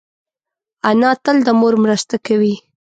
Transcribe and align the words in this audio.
انا 0.89 1.11
تل 1.23 1.37
د 1.47 1.49
مور 1.59 1.73
مرسته 1.83 2.15
کوي 2.27 2.55